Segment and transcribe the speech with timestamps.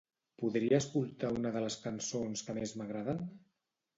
[0.43, 3.21] Podria escoltar una de les cançons que més m'agraden?